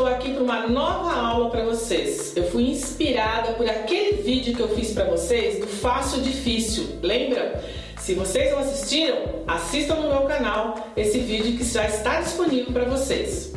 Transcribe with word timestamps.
estou 0.00 0.06
aqui 0.06 0.32
para 0.32 0.42
uma 0.42 0.66
nova 0.66 1.12
aula 1.12 1.50
para 1.50 1.62
vocês. 1.62 2.34
Eu 2.34 2.50
fui 2.50 2.70
inspirada 2.70 3.52
por 3.52 3.68
aquele 3.68 4.22
vídeo 4.22 4.56
que 4.56 4.60
eu 4.60 4.74
fiz 4.74 4.92
para 4.92 5.04
vocês 5.04 5.60
do 5.60 5.66
fácil 5.66 6.22
difícil. 6.22 6.98
Lembra? 7.02 7.62
Se 7.98 8.14
vocês 8.14 8.50
não 8.50 8.60
assistiram, 8.60 9.18
assistam 9.46 9.96
no 9.96 10.08
meu 10.08 10.22
canal 10.22 10.88
esse 10.96 11.18
vídeo 11.18 11.58
que 11.58 11.64
já 11.64 11.86
está 11.86 12.22
disponível 12.22 12.72
para 12.72 12.86
vocês. 12.86 13.52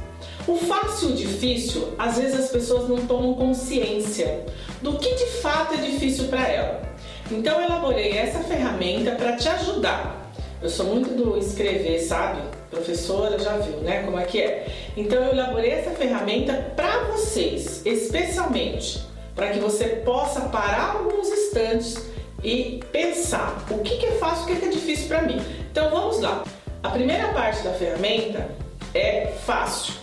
O 0.45 0.57
fácil 0.57 1.11
e 1.11 1.13
o 1.13 1.15
difícil, 1.15 1.93
às 1.97 2.17
vezes 2.17 2.37
as 2.37 2.49
pessoas 2.49 2.89
não 2.89 3.07
tomam 3.07 3.35
consciência 3.35 4.45
do 4.81 4.97
que 4.97 5.15
de 5.15 5.27
fato 5.41 5.75
é 5.75 5.77
difícil 5.77 6.25
para 6.25 6.45
ela. 6.45 6.81
Então 7.31 7.61
eu 7.61 7.65
elaborei 7.65 8.17
essa 8.17 8.39
ferramenta 8.39 9.11
para 9.11 9.37
te 9.37 9.47
ajudar. 9.47 10.29
Eu 10.61 10.69
sou 10.69 10.85
muito 10.87 11.15
do 11.15 11.37
escrever, 11.37 11.99
sabe? 11.99 12.41
Professora 12.73 13.37
já 13.37 13.57
viu, 13.57 13.77
né? 13.77 14.01
Como 14.03 14.19
é 14.19 14.25
que 14.25 14.41
é? 14.41 14.67
Então 14.97 15.23
eu 15.23 15.31
elaborei 15.31 15.71
essa 15.71 15.91
ferramenta 15.91 16.53
para 16.75 17.03
vocês, 17.05 17.85
especialmente 17.85 19.01
para 19.35 19.49
que 19.49 19.59
você 19.59 19.85
possa 20.03 20.41
parar 20.41 20.95
alguns 20.97 21.27
instantes 21.27 21.97
e 22.43 22.83
pensar 22.91 23.65
o 23.69 23.79
que, 23.79 23.97
que 23.97 24.05
é 24.05 24.11
fácil, 24.13 24.43
o 24.43 24.47
que, 24.47 24.55
que 24.55 24.65
é 24.65 24.69
difícil 24.69 25.07
para 25.07 25.21
mim. 25.21 25.39
Então 25.71 25.89
vamos 25.89 26.19
lá. 26.19 26.43
A 26.81 26.89
primeira 26.89 27.29
parte 27.29 27.63
da 27.63 27.71
ferramenta 27.73 28.49
é 28.93 29.27
fácil. 29.45 29.93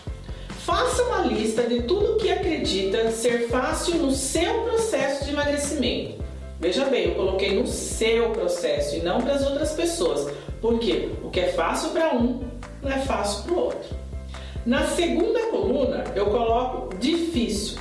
Faça 0.48 1.02
uma 1.04 1.18
lista 1.18 1.62
de 1.64 1.82
tudo 1.82 2.16
que 2.16 2.30
acredita 2.30 3.10
ser 3.10 3.48
fácil 3.48 3.96
no 3.96 4.12
seu 4.12 4.62
processo 4.62 5.24
de 5.24 5.30
emagrecimento. 5.32 6.22
Veja 6.58 6.84
bem, 6.84 7.08
eu 7.08 7.14
coloquei 7.14 7.58
no 7.58 7.66
seu 7.66 8.30
processo 8.30 8.96
e 8.96 9.00
não 9.00 9.20
para 9.20 9.34
as 9.34 9.46
outras 9.46 9.72
pessoas. 9.72 10.32
Porque 10.60 11.10
o 11.24 11.30
que 11.30 11.40
é 11.40 11.48
fácil 11.52 11.90
para 11.90 12.14
um 12.14 12.40
não 12.82 12.90
é 12.90 12.98
fácil 12.98 13.44
para 13.44 13.52
o 13.52 13.58
outro. 13.58 13.96
Na 14.66 14.86
segunda 14.86 15.46
coluna, 15.46 16.04
eu 16.14 16.26
coloco 16.26 16.94
difícil. 16.96 17.78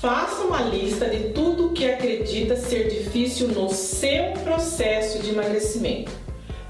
Faça 0.00 0.42
uma 0.42 0.60
lista 0.60 1.08
de 1.08 1.30
tudo 1.30 1.70
que 1.70 1.90
acredita 1.90 2.56
ser 2.56 2.88
difícil 2.88 3.48
no 3.48 3.70
seu 3.70 4.32
processo 4.44 5.20
de 5.20 5.30
emagrecimento. 5.30 6.12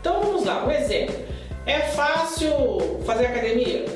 Então 0.00 0.20
vamos 0.20 0.44
lá, 0.44 0.64
um 0.64 0.70
exemplo. 0.70 1.16
É 1.66 1.80
fácil 1.80 2.50
fazer 3.04 3.26
academia? 3.26 3.86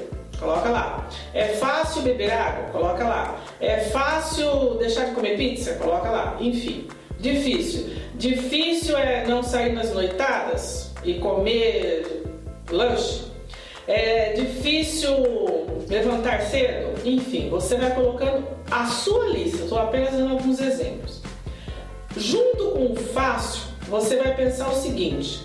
Coloca 0.41 0.69
lá. 0.69 1.09
É 1.35 1.49
fácil 1.49 2.03
beber 2.03 2.33
água? 2.33 2.71
Coloca 2.71 3.05
lá. 3.05 3.41
É 3.61 3.79
fácil 3.81 4.75
deixar 4.79 5.07
de 5.07 5.15
comer 5.15 5.37
pizza? 5.37 5.75
Coloca 5.75 6.09
lá. 6.11 6.37
Enfim, 6.41 6.89
difícil. 7.21 7.97
Difícil 8.15 8.97
é 8.97 9.25
não 9.27 9.43
sair 9.43 9.73
nas 9.73 9.93
noitadas 9.93 10.93
e 11.05 11.15
comer 11.15 12.25
lanche? 12.71 13.28
Difícil 14.69 15.17
levantar 15.89 16.43
cedo? 16.43 16.93
Enfim, 17.03 17.49
você 17.49 17.75
vai 17.77 17.95
colocando 17.95 18.47
a 18.71 18.85
sua 18.85 19.29
lista. 19.29 19.63
Estou 19.63 19.79
apenas 19.79 20.13
dando 20.13 20.33
alguns 20.33 20.61
exemplos. 20.61 21.23
Junto 22.15 22.73
com 22.73 22.93
o 22.93 22.95
fácil, 22.95 23.63
você 23.89 24.17
vai 24.17 24.37
pensar 24.37 24.69
o 24.69 24.75
seguinte: 24.75 25.43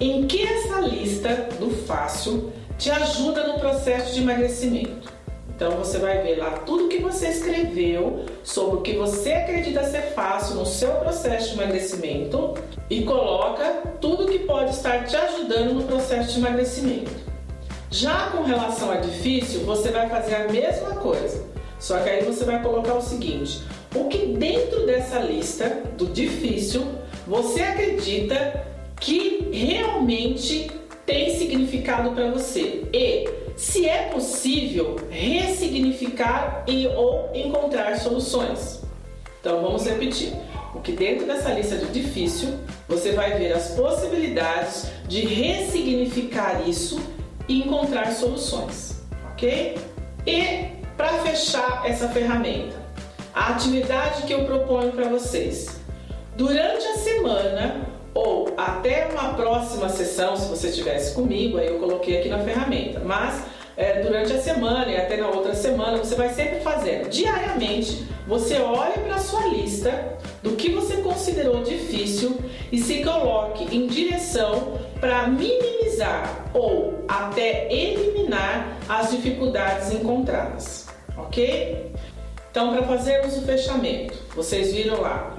em 0.00 0.26
que 0.26 0.42
essa 0.42 0.80
lista 0.80 1.48
do 1.60 1.68
fácil 1.84 2.50
te 2.78 2.90
ajuda 2.90 3.46
no 3.46 3.60
processo 3.60 4.14
de 4.14 4.22
emagrecimento? 4.22 5.12
Então 5.54 5.72
você 5.72 5.98
vai 5.98 6.22
ver 6.22 6.36
lá 6.36 6.52
tudo 6.64 6.88
que 6.88 6.96
você 6.96 7.28
escreveu 7.28 8.24
sobre 8.42 8.78
o 8.78 8.80
que 8.80 8.96
você 8.96 9.34
acredita 9.34 9.84
ser 9.84 10.14
fácil 10.14 10.54
no 10.54 10.64
seu 10.64 10.92
processo 10.92 11.50
de 11.50 11.60
emagrecimento 11.60 12.54
e 12.88 13.02
coloca 13.02 13.82
tudo 14.00 14.28
que 14.28 14.38
pode 14.38 14.70
estar 14.70 15.04
te 15.04 15.14
ajudando 15.14 15.74
no 15.74 15.82
processo 15.82 16.32
de 16.32 16.38
emagrecimento. 16.38 17.31
Já 17.92 18.30
com 18.30 18.42
relação 18.42 18.90
a 18.90 18.96
difícil, 18.96 19.66
você 19.66 19.90
vai 19.90 20.08
fazer 20.08 20.34
a 20.34 20.48
mesma 20.48 20.94
coisa, 20.94 21.44
só 21.78 21.98
que 21.98 22.08
aí 22.08 22.24
você 22.24 22.42
vai 22.42 22.62
colocar 22.62 22.94
o 22.94 23.02
seguinte: 23.02 23.62
o 23.94 24.06
que 24.06 24.28
dentro 24.28 24.86
dessa 24.86 25.18
lista 25.18 25.82
do 25.98 26.06
difícil 26.06 26.86
você 27.26 27.60
acredita 27.60 28.64
que 28.98 29.46
realmente 29.52 30.70
tem 31.04 31.36
significado 31.36 32.12
para 32.12 32.30
você 32.30 32.84
e 32.94 33.28
se 33.58 33.86
é 33.86 34.08
possível 34.08 34.96
ressignificar 35.10 36.64
e 36.66 36.86
ou 36.86 37.30
encontrar 37.34 37.98
soluções. 37.98 38.80
Então 39.38 39.60
vamos 39.60 39.84
repetir. 39.84 40.32
O 40.74 40.80
que 40.80 40.92
dentro 40.92 41.26
dessa 41.26 41.50
lista 41.50 41.76
de 41.76 41.86
difícil, 41.92 42.54
você 42.88 43.12
vai 43.12 43.38
ver 43.38 43.52
as 43.52 43.72
possibilidades 43.72 44.86
de 45.06 45.26
ressignificar 45.26 46.66
isso 46.66 46.98
e 47.48 47.60
encontrar 47.60 48.12
soluções, 48.12 49.02
ok? 49.32 49.78
E 50.26 50.82
para 50.96 51.14
fechar 51.18 51.82
essa 51.84 52.08
ferramenta, 52.08 52.76
a 53.34 53.48
atividade 53.48 54.22
que 54.22 54.32
eu 54.32 54.44
proponho 54.44 54.92
para 54.92 55.08
vocês. 55.08 55.80
Durante 56.36 56.86
a 56.86 56.96
semana 56.96 57.86
ou 58.14 58.52
até 58.56 59.08
uma 59.08 59.34
próxima 59.34 59.88
sessão, 59.88 60.36
se 60.36 60.48
você 60.48 60.68
estivesse 60.68 61.14
comigo, 61.14 61.58
aí 61.58 61.66
eu 61.66 61.78
coloquei 61.78 62.20
aqui 62.20 62.28
na 62.28 62.38
ferramenta, 62.38 63.00
mas 63.00 63.42
é, 63.76 64.02
durante 64.02 64.32
a 64.32 64.40
semana 64.40 64.86
e 64.90 64.96
até 64.96 65.16
na 65.16 65.28
outra 65.28 65.54
semana, 65.54 65.96
você 65.96 66.14
vai 66.14 66.28
sempre 66.28 66.60
fazendo. 66.60 67.08
Diariamente, 67.08 68.06
você 68.26 68.58
olha 68.58 68.92
para 68.92 69.16
a 69.16 69.18
sua 69.18 69.46
lista 69.46 70.18
do 70.42 70.52
que 70.52 70.70
você 70.70 70.98
considerou 70.98 71.62
difícil 71.62 72.38
e 72.70 72.78
se 72.78 73.02
coloque 73.02 73.74
em 73.74 73.86
direção 73.86 74.78
para 75.00 75.26
minimizar 75.26 75.81
ou 76.54 77.04
até 77.08 77.72
eliminar 77.72 78.78
as 78.88 79.10
dificuldades 79.10 79.92
encontradas, 79.92 80.88
ok? 81.16 81.92
Então, 82.50 82.74
para 82.74 82.82
fazermos 82.82 83.36
o 83.36 83.42
fechamento, 83.42 84.14
vocês 84.34 84.72
viram 84.72 85.00
lá 85.00 85.36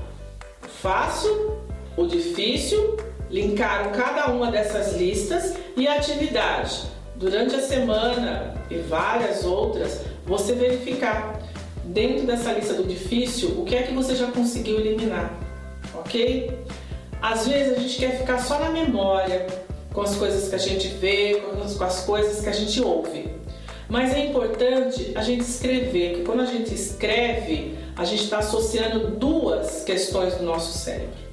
o 0.64 0.68
fácil, 0.68 1.60
o 1.96 2.08
difícil, 2.08 2.98
linkaram 3.30 3.92
cada 3.92 4.28
uma 4.28 4.52
dessas 4.52 4.96
listas 4.96 5.56
e 5.78 5.88
a 5.88 5.96
atividade 5.96 6.84
durante 7.16 7.56
a 7.56 7.62
semana 7.62 8.54
e 8.70 8.78
várias 8.78 9.46
outras, 9.46 10.02
você 10.26 10.54
verificar 10.54 11.40
dentro 11.86 12.26
dessa 12.26 12.52
lista 12.52 12.74
do 12.74 12.84
difícil 12.84 13.50
o 13.60 13.66
que 13.66 13.76
é 13.76 13.84
que 13.84 13.94
você 13.94 14.16
já 14.16 14.28
conseguiu 14.28 14.80
eliminar, 14.80 15.32
ok? 15.94 16.52
Às 17.22 17.48
vezes 17.48 17.78
a 17.78 17.80
gente 17.80 17.98
quer 17.98 18.18
ficar 18.18 18.40
só 18.40 18.60
na 18.60 18.70
memória 18.70 19.46
com 19.94 20.02
as 20.02 20.16
coisas 20.16 20.50
que 20.50 20.56
a 20.56 20.60
gente 20.60 20.88
vê, 20.88 21.42
com 21.78 21.84
as 21.84 22.02
coisas 22.02 22.42
que 22.42 22.50
a 22.50 22.54
gente 22.54 22.82
ouve. 22.82 23.32
Mas 23.88 24.14
é 24.14 24.26
importante 24.26 25.12
a 25.16 25.22
gente 25.22 25.42
escrever, 25.42 26.10
porque 26.10 26.24
quando 26.24 26.42
a 26.42 26.46
gente 26.46 26.74
escreve, 26.74 27.78
a 27.96 28.04
gente 28.04 28.24
está 28.24 28.40
associando 28.40 29.12
duas 29.12 29.84
questões 29.84 30.34
do 30.36 30.44
nosso 30.44 30.78
cérebro. 30.78 31.24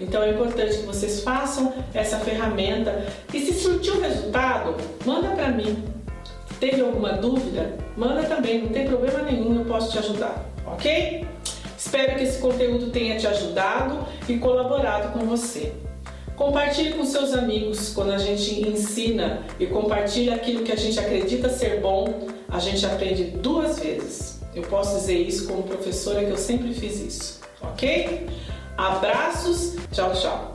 Então 0.00 0.22
é 0.22 0.30
importante 0.30 0.78
que 0.78 0.86
vocês 0.86 1.22
façam 1.22 1.72
essa 1.94 2.18
ferramenta 2.18 3.06
e 3.32 3.40
se 3.40 3.52
surtiu 3.52 4.00
resultado, 4.00 4.76
manda 5.04 5.28
para 5.28 5.48
mim. 5.48 5.84
Teve 6.58 6.80
alguma 6.80 7.12
dúvida? 7.12 7.76
Manda 7.96 8.24
também, 8.24 8.62
não 8.62 8.68
tem 8.68 8.86
problema 8.86 9.22
nenhum, 9.22 9.56
eu 9.60 9.64
posso 9.64 9.92
te 9.92 9.98
ajudar, 9.98 10.44
ok? 10.66 11.24
Espero 11.76 12.16
que 12.16 12.24
esse 12.24 12.40
conteúdo 12.40 12.90
tenha 12.90 13.16
te 13.16 13.26
ajudado 13.28 14.06
e 14.28 14.38
colaborado 14.38 15.12
com 15.12 15.24
você. 15.24 15.72
Compartilhe 16.38 16.92
com 16.92 17.04
seus 17.04 17.34
amigos 17.34 17.92
quando 17.92 18.12
a 18.12 18.18
gente 18.18 18.60
ensina 18.60 19.42
e 19.58 19.66
compartilha 19.66 20.36
aquilo 20.36 20.62
que 20.62 20.70
a 20.70 20.76
gente 20.76 20.98
acredita 20.98 21.48
ser 21.48 21.80
bom, 21.80 22.28
a 22.48 22.60
gente 22.60 22.86
aprende 22.86 23.24
duas 23.24 23.80
vezes. 23.80 24.40
Eu 24.54 24.62
posso 24.62 25.00
dizer 25.00 25.18
isso 25.18 25.48
como 25.48 25.64
professora 25.64 26.24
que 26.24 26.30
eu 26.30 26.38
sempre 26.38 26.72
fiz 26.72 27.00
isso, 27.00 27.40
ok? 27.60 28.28
Abraços, 28.76 29.74
tchau, 29.90 30.12
tchau. 30.12 30.54